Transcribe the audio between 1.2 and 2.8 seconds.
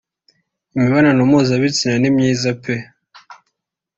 mpuzabitsina ni myiza pe